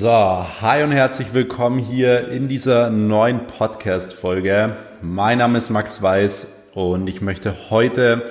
So, 0.00 0.46
hi 0.60 0.84
und 0.84 0.92
herzlich 0.92 1.34
willkommen 1.34 1.80
hier 1.80 2.28
in 2.28 2.46
dieser 2.46 2.88
neuen 2.88 3.48
Podcast-Folge. 3.48 4.76
Mein 5.02 5.38
Name 5.38 5.58
ist 5.58 5.70
Max 5.70 6.00
Weiß 6.00 6.46
und 6.72 7.08
ich 7.08 7.20
möchte 7.20 7.68
heute 7.68 8.22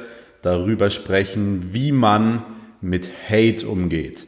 darüber 0.42 0.90
sprechen, 0.90 1.74
wie 1.74 1.92
man 1.92 2.42
mit 2.80 3.10
Hate 3.30 3.68
umgeht. 3.68 4.28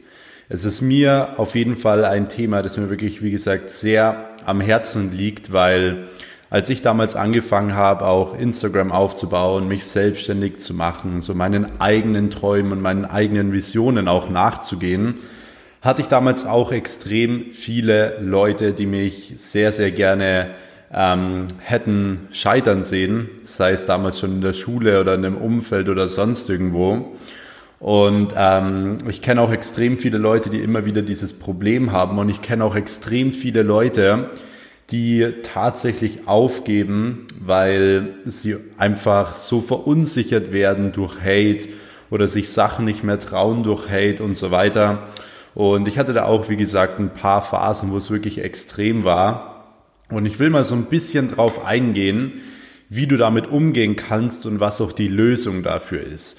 Es 0.50 0.66
ist 0.66 0.82
mir 0.82 1.28
auf 1.38 1.54
jeden 1.54 1.78
Fall 1.78 2.04
ein 2.04 2.28
Thema, 2.28 2.60
das 2.60 2.76
mir 2.76 2.90
wirklich, 2.90 3.22
wie 3.22 3.30
gesagt, 3.30 3.70
sehr 3.70 4.28
am 4.44 4.60
Herzen 4.60 5.10
liegt, 5.10 5.50
weil 5.50 6.08
als 6.50 6.68
ich 6.68 6.82
damals 6.82 7.16
angefangen 7.16 7.74
habe, 7.74 8.04
auch 8.04 8.38
Instagram 8.38 8.92
aufzubauen, 8.92 9.66
mich 9.66 9.86
selbstständig 9.86 10.58
zu 10.58 10.74
machen, 10.74 11.22
so 11.22 11.32
meinen 11.32 11.80
eigenen 11.80 12.30
Träumen 12.30 12.72
und 12.72 12.82
meinen 12.82 13.06
eigenen 13.06 13.54
Visionen 13.54 14.08
auch 14.08 14.28
nachzugehen, 14.28 15.20
hatte 15.82 16.02
ich 16.02 16.08
damals 16.08 16.44
auch 16.44 16.72
extrem 16.72 17.52
viele 17.52 18.18
Leute, 18.20 18.72
die 18.72 18.86
mich 18.86 19.34
sehr, 19.38 19.72
sehr 19.72 19.90
gerne 19.90 20.50
ähm, 20.92 21.46
hätten 21.60 22.28
scheitern 22.32 22.82
sehen, 22.82 23.28
sei 23.44 23.72
es 23.72 23.86
damals 23.86 24.18
schon 24.18 24.32
in 24.32 24.40
der 24.40 24.52
Schule 24.52 25.00
oder 25.00 25.14
in 25.14 25.22
dem 25.22 25.36
Umfeld 25.36 25.88
oder 25.88 26.08
sonst 26.08 26.50
irgendwo. 26.50 27.16
Und 27.78 28.34
ähm, 28.36 28.98
ich 29.08 29.22
kenne 29.22 29.40
auch 29.40 29.52
extrem 29.52 29.96
viele 29.96 30.18
Leute, 30.18 30.50
die 30.50 30.60
immer 30.60 30.84
wieder 30.84 31.00
dieses 31.00 31.32
Problem 31.32 31.92
haben. 31.92 32.18
Und 32.18 32.28
ich 32.28 32.42
kenne 32.42 32.64
auch 32.64 32.76
extrem 32.76 33.32
viele 33.32 33.62
Leute, 33.62 34.30
die 34.90 35.32
tatsächlich 35.42 36.28
aufgeben, 36.28 37.26
weil 37.38 38.08
sie 38.26 38.56
einfach 38.76 39.36
so 39.36 39.62
verunsichert 39.62 40.52
werden 40.52 40.92
durch 40.92 41.20
Hate 41.20 41.68
oder 42.10 42.26
sich 42.26 42.50
Sachen 42.50 42.84
nicht 42.84 43.02
mehr 43.02 43.18
trauen 43.18 43.62
durch 43.62 43.88
Hate 43.88 44.22
und 44.22 44.34
so 44.34 44.50
weiter. 44.50 45.08
Und 45.54 45.88
ich 45.88 45.98
hatte 45.98 46.12
da 46.12 46.24
auch, 46.24 46.48
wie 46.48 46.56
gesagt, 46.56 46.98
ein 46.98 47.14
paar 47.14 47.42
Phasen, 47.42 47.92
wo 47.92 47.96
es 47.96 48.10
wirklich 48.10 48.42
extrem 48.42 49.04
war. 49.04 49.64
Und 50.10 50.26
ich 50.26 50.38
will 50.38 50.50
mal 50.50 50.64
so 50.64 50.74
ein 50.74 50.84
bisschen 50.84 51.30
drauf 51.30 51.64
eingehen, 51.64 52.40
wie 52.88 53.06
du 53.06 53.16
damit 53.16 53.48
umgehen 53.48 53.96
kannst 53.96 54.46
und 54.46 54.60
was 54.60 54.80
auch 54.80 54.92
die 54.92 55.08
Lösung 55.08 55.62
dafür 55.62 56.02
ist. 56.02 56.38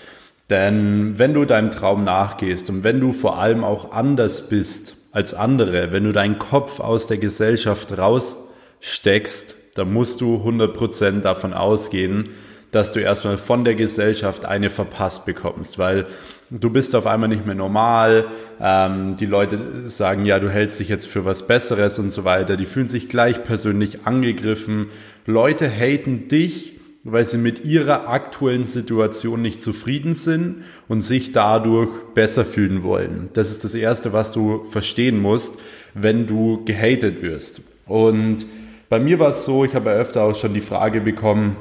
Denn 0.50 1.18
wenn 1.18 1.34
du 1.34 1.46
deinem 1.46 1.72
Traum 1.72 2.04
nachgehst 2.04 2.70
und 2.70 2.84
wenn 2.84 3.00
du 3.00 3.14
vor 3.14 3.40
allem 3.40 3.64
auch 3.64 3.94
anders 3.94 4.50
bist 4.50 4.98
als 5.14 5.34
andere, 5.34 5.94
wenn 5.94 6.04
du 6.04 6.12
deinen 6.12 6.40
Kopf 6.40 6.82
aus 6.82 7.08
der 7.08 7.18
Gesellschaft 7.18 7.98
raussteckst, 7.98 9.56
dann 9.76 9.94
musst 9.94 10.20
du 10.20 10.36
100% 10.46 11.22
davon 11.22 11.54
ausgehen, 11.54 12.30
dass 12.72 12.92
du 12.92 13.00
erstmal 13.00 13.38
von 13.38 13.64
der 13.64 13.76
Gesellschaft 13.76 14.46
eine 14.46 14.70
verpasst 14.70 15.26
bekommst, 15.26 15.78
weil 15.78 16.08
du 16.50 16.70
bist 16.70 16.96
auf 16.96 17.06
einmal 17.06 17.30
nicht 17.30 17.46
mehr 17.46 17.56
normal, 17.56 18.26
ähm, 18.60 19.18
die 19.18 19.26
Leute 19.26 19.88
sagen, 19.88 20.26
ja, 20.26 20.40
du 20.40 20.50
hältst 20.50 20.80
dich 20.80 20.90
jetzt 20.90 21.08
für 21.08 21.26
was 21.26 21.48
Besseres 21.48 22.00
und 22.00 22.12
so 22.12 22.24
weiter, 22.24 22.58
die 22.58 22.66
fühlen 22.66 22.88
sich 22.88 23.10
gleich 23.10 23.44
persönlich 23.44 24.06
angegriffen, 24.06 24.88
Leute 25.26 25.70
haten 25.70 26.28
dich, 26.28 26.80
weil 27.04 27.26
sie 27.26 27.38
mit 27.38 27.66
ihrer 27.66 28.10
aktuellen 28.10 28.64
Situation 28.64 29.42
nicht 29.42 29.62
zufrieden 29.62 30.14
sind 30.14 30.64
und 30.88 31.02
sich 31.02 31.32
dadurch 31.32 31.90
besser 32.14 32.46
fühlen 32.46 32.84
wollen. 32.84 33.30
Das 33.34 33.50
ist 33.50 33.64
das 33.64 33.74
Erste, 33.74 34.14
was 34.14 34.32
du 34.32 34.66
verstehen 34.66 35.20
musst, 35.20 35.60
wenn 35.96 36.28
du 36.28 36.64
gehatet 36.64 37.24
wirst. 37.24 37.62
Und 37.88 38.46
bei 38.88 39.00
mir 39.00 39.20
war 39.20 39.30
es 39.30 39.46
so, 39.46 39.66
ich 39.66 39.74
habe 39.74 39.90
öfter 39.90 40.24
auch 40.24 40.36
schon 40.36 40.54
die 40.54 40.62
Frage 40.62 41.02
bekommen, 41.02 41.56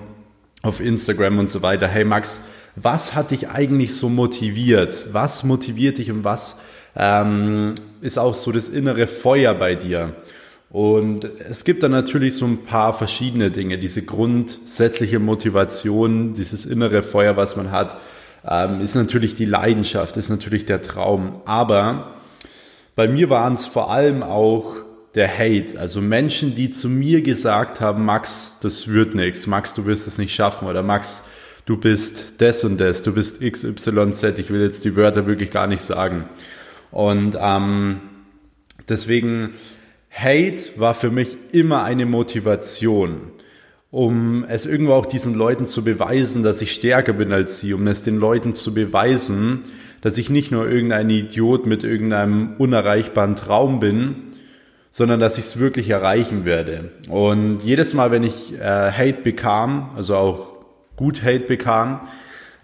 auf 0.63 0.81
Instagram 0.81 1.39
und 1.39 1.49
so 1.49 1.63
weiter, 1.63 1.89
hey 1.89 2.05
Max, 2.05 2.43
was 2.77 3.15
hat 3.15 3.31
dich 3.31 3.49
eigentlich 3.49 3.95
so 3.95 4.09
motiviert? 4.09 5.09
Was 5.13 5.45
motiviert 5.45 5.99
dich 5.99 6.11
und 6.11 6.25
was 6.25 6.61
ähm, 6.97 7.75
ist 8.01 8.19
auch 8.19 8.35
so 8.35 8.53
das 8.53 8.69
innere 8.69 9.07
Feuer 9.07 9.55
bei 9.55 9.75
dir? 9.75 10.15
Und 10.71 11.25
es 11.25 11.65
gibt 11.65 11.83
dann 11.83 11.91
natürlich 11.91 12.37
so 12.37 12.47
ein 12.47 12.65
paar 12.65 12.95
verschiedene 12.95 13.51
Dinge. 13.51 13.79
Diese 13.79 14.03
grundsätzliche 14.03 15.19
Motivation, 15.19 16.35
dieses 16.35 16.65
innere 16.65 17.03
Feuer, 17.03 17.37
was 17.37 17.57
man 17.57 17.73
hat, 17.73 17.97
ähm, 18.47 18.81
ist 18.81 18.95
natürlich 18.95 19.35
die 19.35 19.47
Leidenschaft, 19.47 20.17
ist 20.17 20.29
natürlich 20.29 20.67
der 20.67 20.81
Traum. 20.81 21.41
Aber 21.45 22.15
bei 22.95 23.09
mir 23.09 23.31
waren 23.31 23.55
es 23.55 23.67
vor 23.67 23.91
allem 23.91 24.23
auch 24.23 24.77
der 25.15 25.29
Hate, 25.29 25.79
also 25.79 26.01
Menschen, 26.01 26.55
die 26.55 26.71
zu 26.71 26.89
mir 26.89 27.21
gesagt 27.23 27.81
haben, 27.81 28.05
Max, 28.05 28.57
das 28.63 28.89
wird 28.89 29.15
nichts, 29.15 29.47
Max, 29.47 29.75
du 29.75 29.85
wirst 29.87 30.07
es 30.07 30.19
nicht 30.19 30.35
schaffen. 30.35 30.69
Oder 30.69 30.83
Max, 30.83 31.25
du 31.65 31.77
bist 31.77 32.35
das 32.39 32.65
und 32.65 32.79
das, 32.79 33.03
du 33.03 33.13
bist 33.13 33.41
XYZ, 33.41 34.39
ich 34.39 34.51
will 34.51 34.63
jetzt 34.63 34.85
die 34.85 34.95
Wörter 34.95 35.27
wirklich 35.27 35.51
gar 35.51 35.67
nicht 35.67 35.83
sagen. 35.83 36.29
Und 36.93 37.37
ähm, 37.41 38.01
deswegen, 38.89 39.55
Hate 40.13 40.71
war 40.77 40.95
für 40.95 41.11
mich 41.11 41.37
immer 41.53 41.85
eine 41.85 42.07
Motivation, 42.07 43.33
um 43.91 44.45
es 44.49 44.67
irgendwo 44.67 44.93
auch 44.93 45.07
diesen 45.07 45.35
Leuten 45.35 45.67
zu 45.67 45.83
beweisen, 45.85 46.43
dass 46.43 46.63
ich 46.63 46.73
stärker 46.73 47.13
bin 47.13 47.33
als 47.33 47.61
sie, 47.61 47.75
um 47.75 47.87
es 47.87 48.03
den 48.03 48.17
Leuten 48.17 48.55
zu 48.55 48.75
beweisen, 48.75 49.63
dass 50.03 50.19
ich 50.19 50.31
nicht 50.31 50.51
nur 50.51 50.69
irgendein 50.69 51.11
Idiot 51.11 51.67
mit 51.67 51.85
irgendeinem 51.85 52.55
unerreichbaren 52.59 53.37
Traum 53.37 53.81
bin, 53.81 54.30
sondern 54.91 55.21
dass 55.21 55.39
ich 55.39 55.45
es 55.45 55.59
wirklich 55.59 55.89
erreichen 55.91 56.45
werde. 56.45 56.91
Und 57.09 57.63
jedes 57.63 57.95
Mal, 57.95 58.11
wenn 58.11 58.23
ich 58.23 58.55
äh, 58.55 58.91
Hate 58.91 59.23
bekam, 59.23 59.91
also 59.97 60.17
auch 60.17 60.49
gut 60.97 61.23
Hate 61.23 61.47
bekam, 61.47 62.09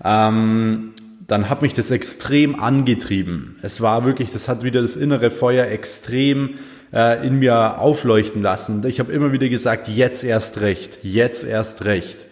ähm, 0.04 0.92
dann 1.26 1.48
hat 1.48 1.62
mich 1.62 1.72
das 1.72 1.90
extrem 1.90 2.58
angetrieben. 2.58 3.56
Es 3.62 3.80
war 3.80 4.04
wirklich, 4.04 4.30
das 4.30 4.48
hat 4.48 4.62
wieder 4.62 4.82
das 4.82 4.96
innere 4.96 5.30
Feuer 5.30 5.66
extrem 5.66 6.54
äh, 6.92 7.26
in 7.26 7.38
mir 7.38 7.80
aufleuchten 7.80 8.42
lassen. 8.42 8.84
Ich 8.86 9.00
habe 9.00 9.12
immer 9.12 9.32
wieder 9.32 9.48
gesagt, 9.48 9.88
jetzt 9.88 10.22
erst 10.22 10.60
recht, 10.60 10.98
jetzt 11.02 11.44
erst 11.44 11.84
recht. 11.84 12.26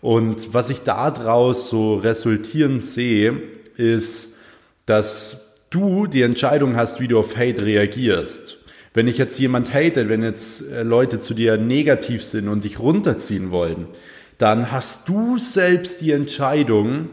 Und 0.00 0.54
was 0.54 0.70
ich 0.70 0.80
daraus 0.80 1.68
so 1.68 1.96
resultierend 1.96 2.82
sehe, 2.82 3.42
ist, 3.76 4.36
dass 4.86 5.56
du 5.68 6.06
die 6.06 6.22
Entscheidung 6.22 6.76
hast, 6.76 7.00
wie 7.00 7.08
du 7.08 7.18
auf 7.18 7.36
Hate 7.36 7.64
reagierst. 7.64 8.59
Wenn 8.92 9.06
ich 9.06 9.18
jetzt 9.18 9.38
jemand 9.38 9.72
hate, 9.72 10.08
wenn 10.08 10.22
jetzt 10.22 10.70
äh, 10.70 10.82
Leute 10.82 11.20
zu 11.20 11.34
dir 11.34 11.56
negativ 11.56 12.24
sind 12.24 12.48
und 12.48 12.64
dich 12.64 12.80
runterziehen 12.80 13.50
wollen, 13.50 13.86
dann 14.38 14.72
hast 14.72 15.08
du 15.08 15.38
selbst 15.38 16.00
die 16.00 16.12
Entscheidung 16.12 17.10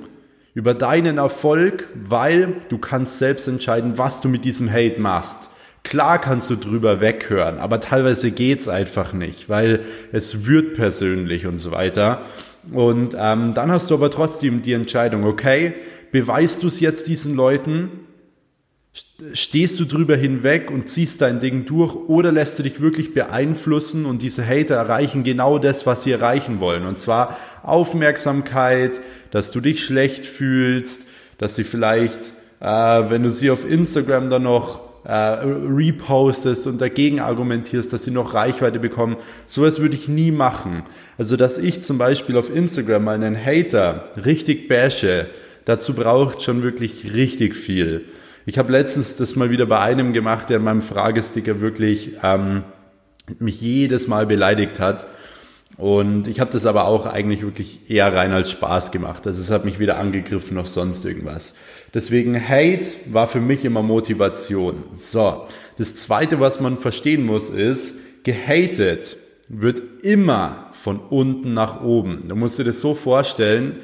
über 0.54 0.74
deinen 0.74 1.20
Erfolg, 1.20 1.88
weil 1.94 2.56
du 2.70 2.80
kannst 2.80 3.20
selbst 3.20 3.48
entscheiden, 3.48 3.98
was 3.98 4.22
du 4.22 4.30
mit 4.30 4.44
diesem 4.44 4.72
Hate 4.72 5.00
machst. 5.00 5.50
Klar 5.84 6.20
kannst 6.20 6.50
du 6.50 6.56
drüber 6.56 7.00
weghören, 7.00 7.60
aber 7.60 7.80
teilweise 7.80 8.32
geht's 8.32 8.68
einfach 8.68 9.14
nicht, 9.14 9.50
weil 9.50 9.82
es 10.12 10.48
wird 10.48 10.74
persönlich 10.74 11.46
und 11.46 11.60
so 11.60 11.72
weiter. 11.72 12.24
Und 12.72 13.16
ähm, 13.18 13.54
dann 13.54 13.72
hast 13.72 13.92
du 13.92 13.94
aber 13.94 14.10
trotzdem 14.10 14.64
die 14.64 14.74
Entscheidung, 14.74 15.26
okay, 15.26 15.74
beweist 16.12 16.64
du 16.64 16.68
es 16.68 16.80
jetzt 16.80 17.08
diesen 17.08 17.36
Leuten 17.36 18.06
Stehst 19.34 19.80
du 19.80 19.85
drüber 19.85 20.16
hinweg 20.16 20.72
und 20.72 20.90
ziehst 20.90 21.22
dein 21.22 21.40
Ding 21.40 21.66
durch 21.66 21.96
oder 21.96 22.31
lässt 22.31 22.58
du 22.58 22.63
dich 22.63 22.81
wirklich 22.81 23.13
beeinflussen 23.13 24.06
und 24.06 24.22
diese 24.22 24.47
Hater 24.47 24.75
erreichen 24.75 25.24
genau 25.24 25.59
das, 25.59 25.85
was 25.85 26.03
sie 26.03 26.12
erreichen 26.12 26.59
wollen. 26.59 26.85
Und 26.85 26.97
zwar 26.97 27.38
Aufmerksamkeit, 27.63 29.00
dass 29.31 29.52
du 29.52 29.59
dich 29.59 29.84
schlecht 29.84 30.25
fühlst, 30.25 31.07
dass 31.38 31.56
sie 31.56 31.63
vielleicht, 31.63 32.31
äh, 32.59 32.66
wenn 32.66 33.24
du 33.24 33.31
sie 33.31 33.52
auf 33.52 33.69
Instagram 33.69 34.30
dann 34.30 34.44
noch 34.44 34.88
äh, 35.07 35.12
repostest 35.13 36.68
und 36.68 36.81
dagegen 36.81 37.19
argumentierst, 37.19 37.94
dass 37.94 38.03
sie 38.03 38.12
noch 38.12 38.34
Reichweite 38.34 38.80
bekommen. 38.80 39.16
Sowas 39.46 39.80
würde 39.80 39.96
ich 39.96 40.09
nie 40.09 40.31
machen. 40.31 40.84
Also, 41.18 41.38
dass 41.38 41.57
ich 41.57 41.81
zum 41.81 41.97
Beispiel 41.97 42.38
auf 42.38 42.53
Instagram 42.53 43.06
mal 43.06 43.16
einen 43.16 43.38
Hater 43.38 44.09
richtig 44.25 44.68
bashe, 44.68 45.28
dazu 45.66 45.94
braucht 45.94 46.41
schon 46.41 46.62
wirklich 46.62 47.13
richtig 47.13 47.56
viel. 47.56 48.06
Ich 48.50 48.58
habe 48.58 48.72
letztens 48.72 49.18
das 49.18 49.35
mal 49.35 49.50
wieder 49.50 49.66
bei 49.66 49.78
einem 49.81 50.13
gemacht, 50.13 50.50
der 50.50 50.58
in 50.58 50.63
meinem 50.63 50.81
Fragesticker 50.81 51.59
wirklich 51.59 52.13
ähm, 52.24 52.63
mich 53.39 53.60
jedes 53.60 54.07
Mal 54.07 54.25
beleidigt 54.25 54.80
hat. 54.80 55.06
Und 55.75 56.30
ich 56.30 56.39
habe 56.39 56.54
das 56.54 56.66
aber 56.66 56.86
auch 56.86 57.06
eigentlich 57.07 57.42
wirklich 57.42 57.89
eher 57.89 58.16
rein 58.16 58.31
als 58.31 58.50
Spaß 58.50 58.92
gemacht. 58.92 59.27
Also 59.27 59.42
es 59.42 59.51
hat 59.51 59.66
mich 59.66 59.80
weder 59.80 59.98
angegriffen 59.98 60.56
noch 60.56 60.68
sonst 60.68 61.04
irgendwas. 61.04 61.56
Deswegen 61.94 62.42
Hate 62.42 62.88
war 63.12 63.27
für 63.27 63.42
mich 63.42 63.66
immer 63.66 63.83
Motivation. 63.83 64.81
So, 64.95 65.45
das 65.77 65.98
Zweite, 65.98 66.39
was 66.39 66.62
man 66.62 66.77
verstehen 66.77 67.25
muss, 67.25 67.50
ist, 67.50 68.24
gehatet 68.24 69.18
wird 69.50 69.81
immer 70.04 70.69
von 70.72 71.01
unten 71.01 71.54
nach 71.54 71.83
oben. 71.83 72.30
Du 72.30 72.36
musst 72.38 72.57
dir 72.60 72.63
das 72.63 72.80
so 72.80 72.95
vorstellen, 72.95 73.75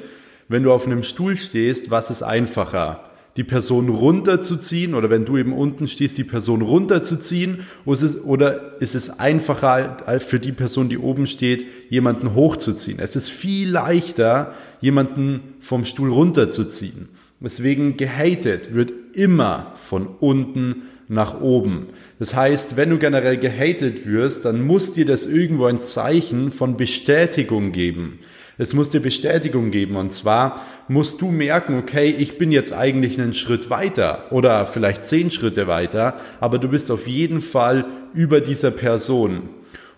wenn 0.48 0.62
du 0.62 0.72
auf 0.72 0.86
einem 0.86 1.02
Stuhl 1.02 1.36
stehst, 1.36 1.90
was 1.90 2.10
ist 2.10 2.22
einfacher? 2.22 3.10
Die 3.36 3.44
Person 3.44 3.88
runterzuziehen 3.88 4.94
oder 4.94 5.10
wenn 5.10 5.24
du 5.24 5.36
eben 5.36 5.52
unten 5.52 5.88
stehst, 5.88 6.16
die 6.18 6.24
Person 6.24 6.62
runterzuziehen 6.62 7.64
oder 7.84 7.94
ist 7.94 8.02
es, 8.02 8.24
oder 8.24 8.80
ist 8.80 9.20
einfacher 9.20 10.20
für 10.20 10.38
die 10.38 10.52
Person, 10.52 10.88
die 10.88 10.98
oben 10.98 11.26
steht, 11.26 11.64
jemanden 11.90 12.34
hochzuziehen? 12.34 12.98
Es 13.00 13.16
ist 13.16 13.30
viel 13.30 13.68
leichter, 13.68 14.54
jemanden 14.80 15.54
vom 15.60 15.84
Stuhl 15.84 16.12
runterzuziehen. 16.12 17.08
Deswegen 17.40 17.96
gehatet 17.96 18.72
wird 18.72 18.92
immer 19.12 19.72
von 19.76 20.06
unten 20.06 20.84
nach 21.08 21.40
oben. 21.40 21.88
Das 22.18 22.34
heißt, 22.34 22.76
wenn 22.76 22.90
du 22.90 22.98
generell 22.98 23.36
gehatet 23.36 24.06
wirst, 24.06 24.44
dann 24.44 24.62
muss 24.62 24.94
dir 24.94 25.04
das 25.04 25.26
irgendwo 25.26 25.66
ein 25.66 25.80
Zeichen 25.80 26.52
von 26.52 26.76
Bestätigung 26.76 27.72
geben. 27.72 28.20
Es 28.56 28.72
muss 28.72 28.90
dir 28.90 29.00
Bestätigung 29.00 29.70
geben 29.70 29.96
und 29.96 30.12
zwar 30.12 30.64
musst 30.86 31.20
du 31.20 31.30
merken, 31.30 31.78
okay, 31.78 32.14
ich 32.16 32.38
bin 32.38 32.52
jetzt 32.52 32.72
eigentlich 32.72 33.20
einen 33.20 33.34
Schritt 33.34 33.68
weiter 33.68 34.26
oder 34.30 34.66
vielleicht 34.66 35.04
zehn 35.04 35.30
Schritte 35.30 35.66
weiter, 35.66 36.14
aber 36.40 36.58
du 36.58 36.68
bist 36.68 36.90
auf 36.90 37.08
jeden 37.08 37.40
Fall 37.40 37.84
über 38.14 38.40
dieser 38.40 38.70
Person. 38.70 39.48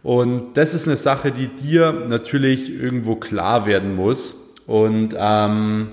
Und 0.03 0.55
das 0.55 0.73
ist 0.73 0.87
eine 0.87 0.97
Sache, 0.97 1.32
die 1.32 1.49
dir 1.49 1.93
natürlich 2.08 2.73
irgendwo 2.73 3.17
klar 3.17 3.67
werden 3.67 3.94
muss. 3.94 4.55
Und, 4.67 5.14
ähm, 5.19 5.88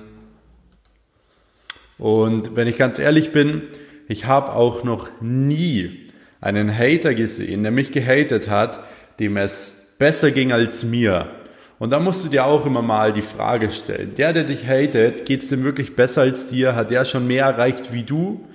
und 1.97 2.55
wenn 2.55 2.67
ich 2.67 2.77
ganz 2.77 2.99
ehrlich 2.99 3.31
bin, 3.31 3.63
ich 4.07 4.25
habe 4.25 4.53
auch 4.53 4.83
noch 4.83 5.09
nie 5.19 6.11
einen 6.41 6.77
Hater 6.77 7.13
gesehen, 7.13 7.63
der 7.63 7.71
mich 7.71 7.91
gehatet 7.91 8.49
hat, 8.49 8.81
dem 9.19 9.35
es 9.35 9.95
besser 9.97 10.31
ging 10.31 10.51
als 10.51 10.83
mir. 10.83 11.27
Und 11.83 11.89
da 11.89 11.99
musst 11.99 12.23
du 12.23 12.29
dir 12.29 12.45
auch 12.45 12.65
immer 12.65 12.81
mal 12.81 13.11
die 13.11 13.21
Frage 13.21 13.69
stellen, 13.69 14.15
der, 14.15 14.31
der 14.31 14.45
dich 14.45 14.65
hatet, 14.65 15.25
geht 15.25 15.43
es 15.43 15.49
dem 15.49 15.65
wirklich 15.65 15.97
besser 15.97 16.21
als 16.21 16.47
dir? 16.47 16.75
Hat 16.75 16.91
der 16.91 17.03
schon 17.03 17.27
mehr 17.27 17.43
erreicht 17.43 17.91
wie 17.91 18.03
du? 18.03 18.47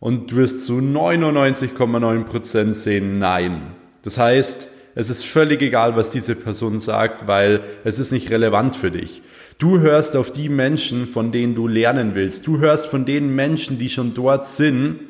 Und 0.00 0.30
du 0.30 0.36
wirst 0.36 0.66
zu 0.66 0.74
99,9% 0.74 2.74
sehen, 2.74 3.18
nein. 3.18 3.62
Das 4.02 4.18
heißt, 4.18 4.68
es 4.94 5.08
ist 5.08 5.24
völlig 5.24 5.62
egal, 5.62 5.96
was 5.96 6.10
diese 6.10 6.34
Person 6.34 6.78
sagt, 6.78 7.26
weil 7.26 7.62
es 7.84 7.98
ist 7.98 8.12
nicht 8.12 8.30
relevant 8.30 8.76
für 8.76 8.90
dich. 8.90 9.22
Du 9.56 9.80
hörst 9.80 10.14
auf 10.14 10.30
die 10.30 10.50
Menschen, 10.50 11.06
von 11.06 11.32
denen 11.32 11.54
du 11.54 11.68
lernen 11.68 12.14
willst. 12.14 12.46
Du 12.46 12.58
hörst 12.58 12.88
von 12.88 13.06
den 13.06 13.34
Menschen, 13.34 13.78
die 13.78 13.88
schon 13.88 14.12
dort 14.12 14.44
sind, 14.44 15.00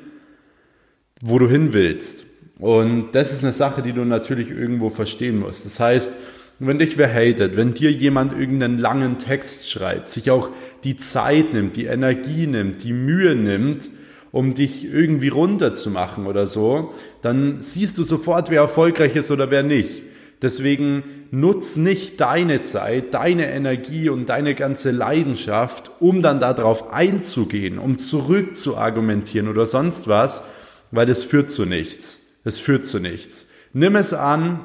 wo 1.21 1.41
du 1.41 1.49
hin 1.49 1.73
willst. 1.73 2.25
Und 2.61 3.17
das 3.17 3.33
ist 3.33 3.43
eine 3.43 3.53
Sache, 3.53 3.83
die 3.83 3.93
du 3.93 4.05
natürlich 4.05 4.49
irgendwo 4.49 4.91
verstehen 4.91 5.41
musst. 5.41 5.67
Das 5.67 5.81
heißt, 5.81 6.17
wenn 6.59 6.79
dich 6.79 6.99
wer 6.99 7.13
hatet, 7.13 7.57
wenn 7.57 7.75
dir 7.75 7.93
jemand 7.93 8.33
irgendeinen 8.33 8.79
langen 8.79 9.19
Text 9.19 9.71
schreibt, 9.71 10.09
sich 10.09 10.31
auch 10.31 10.51
die 10.85 10.97
Zeit 10.97 11.53
nimmt, 11.53 11.77
die 11.77 11.87
Energie 11.87 12.47
nimmt, 12.47 12.83
die 12.83 12.93
Mühe 12.93 13.37
nimmt, 13.37 13.89
um 14.33 14.55
dich 14.55 14.85
irgendwie 14.93 15.29
runterzumachen 15.29 16.27
oder 16.27 16.47
so, 16.47 16.93
dann 17.23 17.63
siehst 17.63 17.97
du 17.99 18.03
sofort, 18.03 18.51
wer 18.51 18.61
erfolgreich 18.61 19.17
ist 19.17 19.31
oder 19.31 19.51
wer 19.51 19.63
nicht. 19.63 20.03
Deswegen 20.43 21.03
nutz 21.31 21.77
nicht 21.77 22.21
deine 22.21 22.61
Zeit, 22.63 23.15
deine 23.15 23.51
Energie 23.51 24.09
und 24.09 24.29
deine 24.29 24.55
ganze 24.55 24.91
Leidenschaft, 24.91 25.91
um 26.01 26.23
dann 26.23 26.41
darauf 26.41 26.93
einzugehen, 26.93 27.79
um 27.79 27.99
zurück 27.99 28.57
zu 28.57 28.77
argumentieren 28.77 29.49
oder 29.49 29.67
sonst 29.67 30.09
was, 30.09 30.43
weil 30.91 31.07
das 31.07 31.23
führt 31.23 31.51
zu 31.51 31.67
nichts. 31.67 32.27
Das 32.45 32.59
führt 32.59 32.87
zu 32.87 33.01
nichts. 33.01 33.49
Nimm 33.73 33.97
es 33.97 34.15
an, 34.15 34.61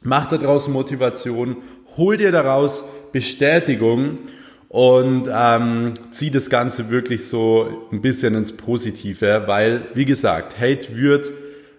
mach 0.00 0.28
daraus 0.28 0.68
Motivation, 0.68 1.56
hol 1.96 2.16
dir 2.16 2.32
daraus 2.32 2.84
Bestätigung 3.12 4.18
und 4.68 5.28
ähm, 5.32 5.94
zieh 6.10 6.30
das 6.30 6.50
Ganze 6.50 6.90
wirklich 6.90 7.26
so 7.26 7.88
ein 7.90 8.02
bisschen 8.02 8.34
ins 8.34 8.56
Positive, 8.56 9.44
weil, 9.46 9.82
wie 9.94 10.04
gesagt, 10.04 10.60
Hate 10.60 10.94
wird 10.94 11.30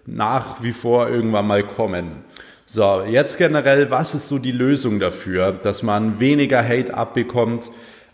nach 0.06 0.62
wie 0.62 0.72
vor 0.72 1.08
irgendwann 1.08 1.46
mal 1.46 1.64
kommen. 1.64 2.24
So, 2.66 3.02
jetzt 3.02 3.38
generell, 3.38 3.90
was 3.90 4.14
ist 4.14 4.28
so 4.28 4.38
die 4.38 4.52
Lösung 4.52 5.00
dafür, 5.00 5.52
dass 5.52 5.82
man 5.82 6.20
weniger 6.20 6.66
Hate 6.66 6.94
abbekommt, 6.94 7.68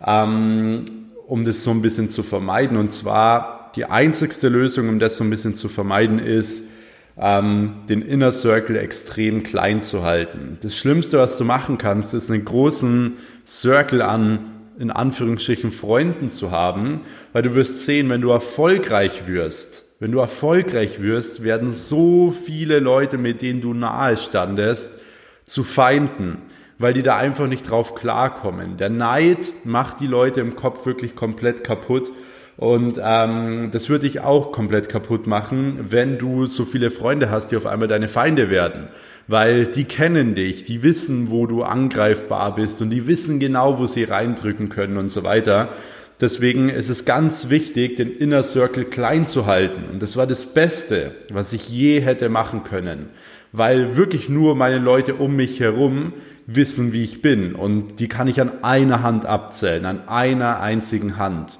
ähm, 0.06 0.84
um 1.26 1.44
das 1.44 1.62
so 1.62 1.70
ein 1.70 1.82
bisschen 1.82 2.08
zu 2.08 2.22
vermeiden? 2.22 2.76
Und 2.76 2.90
zwar 2.92 3.70
die 3.76 3.84
einzigste 3.84 4.48
Lösung, 4.48 4.88
um 4.88 4.98
das 4.98 5.16
so 5.16 5.24
ein 5.24 5.30
bisschen 5.30 5.54
zu 5.54 5.68
vermeiden, 5.68 6.18
ist, 6.18 6.70
ähm, 7.18 7.84
den 7.88 8.02
Inner 8.02 8.32
Circle 8.32 8.76
extrem 8.76 9.42
klein 9.42 9.80
zu 9.80 10.02
halten. 10.02 10.58
Das 10.60 10.76
Schlimmste, 10.76 11.18
was 11.18 11.38
du 11.38 11.44
machen 11.44 11.78
kannst, 11.78 12.14
ist 12.14 12.30
einen 12.30 12.44
großen 12.44 13.14
Circle 13.46 14.02
an, 14.02 14.52
in 14.78 14.90
Anführungsstrichen, 14.90 15.72
Freunden 15.72 16.28
zu 16.28 16.50
haben, 16.50 17.00
weil 17.32 17.42
du 17.42 17.54
wirst 17.54 17.84
sehen, 17.84 18.10
wenn 18.10 18.20
du 18.20 18.30
erfolgreich 18.30 19.26
wirst, 19.26 19.84
wenn 19.98 20.12
du 20.12 20.18
erfolgreich 20.18 21.00
wirst, 21.00 21.42
werden 21.42 21.72
so 21.72 22.30
viele 22.30 22.80
Leute, 22.80 23.16
mit 23.16 23.40
denen 23.40 23.62
du 23.62 23.72
nahe 23.72 24.18
standest, 24.18 24.98
zu 25.46 25.64
Feinden, 25.64 26.38
weil 26.78 26.92
die 26.92 27.02
da 27.02 27.16
einfach 27.16 27.46
nicht 27.46 27.70
drauf 27.70 27.94
klarkommen. 27.94 28.76
Der 28.76 28.90
Neid 28.90 29.52
macht 29.64 30.00
die 30.00 30.06
Leute 30.06 30.42
im 30.42 30.54
Kopf 30.54 30.84
wirklich 30.84 31.16
komplett 31.16 31.64
kaputt. 31.64 32.12
Und 32.56 32.98
ähm, 33.02 33.68
das 33.70 33.90
würde 33.90 34.06
dich 34.06 34.20
auch 34.20 34.50
komplett 34.50 34.88
kaputt 34.88 35.26
machen, 35.26 35.86
wenn 35.90 36.16
du 36.16 36.46
so 36.46 36.64
viele 36.64 36.90
Freunde 36.90 37.30
hast, 37.30 37.48
die 37.48 37.56
auf 37.56 37.66
einmal 37.66 37.88
deine 37.88 38.08
Feinde 38.08 38.48
werden. 38.48 38.88
Weil 39.28 39.66
die 39.66 39.84
kennen 39.84 40.34
dich, 40.34 40.64
die 40.64 40.82
wissen, 40.82 41.30
wo 41.30 41.46
du 41.46 41.64
angreifbar 41.64 42.54
bist 42.54 42.80
und 42.80 42.90
die 42.90 43.06
wissen 43.06 43.40
genau, 43.40 43.78
wo 43.78 43.86
sie 43.86 44.04
reindrücken 44.04 44.70
können 44.70 44.96
und 44.96 45.08
so 45.08 45.22
weiter. 45.22 45.70
Deswegen 46.18 46.70
ist 46.70 46.88
es 46.88 47.04
ganz 47.04 47.50
wichtig, 47.50 47.96
den 47.96 48.10
Inner 48.10 48.42
Circle 48.42 48.86
klein 48.86 49.26
zu 49.26 49.44
halten. 49.44 49.84
Und 49.92 50.00
das 50.00 50.16
war 50.16 50.26
das 50.26 50.46
Beste, 50.46 51.12
was 51.30 51.52
ich 51.52 51.68
je 51.68 52.00
hätte 52.00 52.30
machen 52.30 52.64
können. 52.64 53.10
Weil 53.52 53.98
wirklich 53.98 54.30
nur 54.30 54.54
meine 54.54 54.78
Leute 54.78 55.16
um 55.16 55.36
mich 55.36 55.60
herum 55.60 56.14
wissen, 56.46 56.94
wie 56.94 57.02
ich 57.02 57.20
bin. 57.20 57.54
Und 57.54 58.00
die 58.00 58.08
kann 58.08 58.28
ich 58.28 58.40
an 58.40 58.64
einer 58.64 59.02
Hand 59.02 59.26
abzählen, 59.26 59.84
an 59.84 60.08
einer 60.08 60.60
einzigen 60.60 61.18
Hand. 61.18 61.58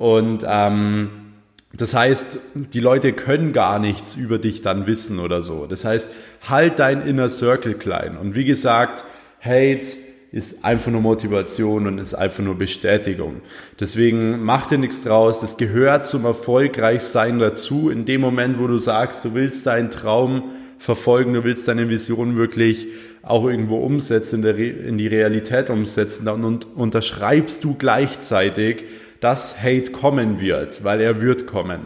Und 0.00 0.46
ähm, 0.48 1.10
das 1.74 1.92
heißt, 1.92 2.38
die 2.54 2.80
Leute 2.80 3.12
können 3.12 3.52
gar 3.52 3.78
nichts 3.78 4.16
über 4.16 4.38
dich 4.38 4.62
dann 4.62 4.86
wissen 4.86 5.18
oder 5.18 5.42
so. 5.42 5.66
Das 5.66 5.84
heißt, 5.84 6.08
halt 6.48 6.78
dein 6.78 7.06
Inner 7.06 7.28
Circle 7.28 7.74
klein. 7.74 8.16
Und 8.16 8.34
wie 8.34 8.46
gesagt, 8.46 9.04
Hate, 9.44 9.84
ist 10.32 10.64
einfach 10.64 10.90
nur 10.90 11.02
Motivation 11.02 11.86
und 11.86 11.98
ist 11.98 12.14
einfach 12.14 12.42
nur 12.42 12.56
Bestätigung. 12.56 13.42
Deswegen 13.78 14.42
mach 14.42 14.68
dir 14.68 14.78
nichts 14.78 15.02
draus. 15.02 15.42
Das 15.42 15.58
gehört 15.58 16.06
zum 16.06 16.24
Erfolgreichsein 16.24 17.38
dazu. 17.38 17.90
In 17.90 18.06
dem 18.06 18.22
Moment, 18.22 18.58
wo 18.58 18.68
du 18.68 18.78
sagst, 18.78 19.26
du 19.26 19.34
willst 19.34 19.66
deinen 19.66 19.90
Traum 19.90 20.44
verfolgen, 20.78 21.34
du 21.34 21.44
willst 21.44 21.68
deine 21.68 21.90
Vision 21.90 22.36
wirklich 22.36 22.88
auch 23.20 23.44
irgendwo 23.44 23.76
umsetzen, 23.78 24.42
in, 24.42 24.86
in 24.86 24.96
die 24.96 25.08
Realität 25.08 25.68
umsetzen, 25.68 26.24
dann 26.24 26.42
unterschreibst 26.42 27.64
du 27.64 27.74
gleichzeitig, 27.74 28.86
dass 29.20 29.62
Hate 29.62 29.92
kommen 29.92 30.40
wird, 30.40 30.82
weil 30.84 31.00
er 31.00 31.20
wird 31.20 31.46
kommen. 31.46 31.80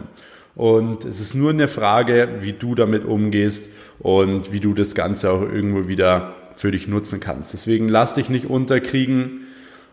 Und 0.55 1.03
es 1.03 1.19
ist 1.19 1.35
nur 1.35 1.49
eine 1.49 1.67
Frage, 1.67 2.29
wie 2.39 2.53
du 2.53 2.75
damit 2.75 3.03
umgehst 3.03 3.69
und 3.99 4.51
wie 4.51 4.61
du 4.61 4.73
das 4.73 4.95
Ganze 4.95 5.31
auch 5.31 5.41
irgendwo 5.41 5.87
wieder 5.87 6.35
für 6.55 6.71
dich 6.71 6.87
nutzen 6.87 7.19
kannst. 7.19 7.53
Deswegen 7.53 7.89
lass 7.89 8.15
dich 8.15 8.29
nicht 8.29 8.49
unterkriegen. 8.49 9.41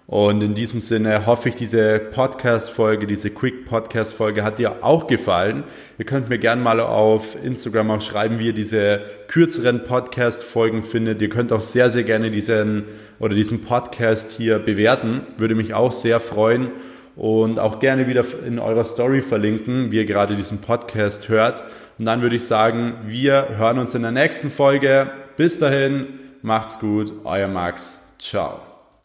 Und 0.07 0.43
in 0.43 0.55
diesem 0.55 0.81
Sinne 0.81 1.27
hoffe 1.27 1.49
ich, 1.49 1.55
diese 1.55 1.99
Podcast-Folge, 1.99 3.07
diese 3.07 3.31
Quick-Podcast-Folge 3.31 4.45
hat 4.45 4.59
dir 4.59 4.85
auch 4.85 5.07
gefallen. 5.07 5.65
Ihr 5.97 6.05
könnt 6.05 6.29
mir 6.29 6.39
gerne 6.39 6.61
mal 6.61 6.81
auf 6.81 7.37
Instagram 7.43 7.93
auch 7.93 8.01
schreiben, 8.01 8.39
wie 8.39 8.49
ihr 8.49 8.53
diese 8.53 9.01
kürzeren 9.29 9.85
Podcast-Folgen 9.85 10.83
findet. 10.83 11.23
Ihr 11.23 11.29
könnt 11.29 11.53
auch 11.53 11.61
sehr, 11.61 11.89
sehr 11.89 12.03
gerne 12.03 12.31
diesen 12.31 12.85
oder 13.21 13.35
diesen 13.35 13.65
Podcast 13.65 14.31
hier 14.31 14.59
bewerten. 14.59 15.23
Würde 15.39 15.55
mich 15.55 15.73
auch 15.73 15.93
sehr 15.93 16.21
freuen. 16.21 16.71
Und 17.14 17.59
auch 17.59 17.78
gerne 17.78 18.07
wieder 18.07 18.25
in 18.47 18.59
eurer 18.59 18.85
Story 18.85 19.21
verlinken, 19.21 19.90
wie 19.90 19.97
ihr 19.97 20.07
gerade 20.07 20.35
diesen 20.35 20.61
Podcast 20.61 21.28
hört. 21.28 21.62
Und 21.99 22.07
dann 22.07 22.23
würde 22.23 22.37
ich 22.37 22.47
sagen, 22.47 22.95
wir 23.07 23.49
hören 23.57 23.78
uns 23.78 23.95
in 23.95 24.02
der 24.02 24.12
nächsten 24.12 24.50
Folge. 24.50 25.11
Bis 25.37 25.59
dahin. 25.59 26.07
Macht's 26.42 26.78
gut, 26.78 27.12
euer 27.25 27.49
Max. 27.49 28.00
Ciao. 28.19 28.72